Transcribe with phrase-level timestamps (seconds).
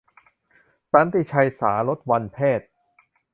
[0.91, 2.69] สันติชัย สารถวัลย์แพศย์